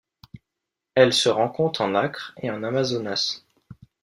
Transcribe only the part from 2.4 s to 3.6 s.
et en Amazonas.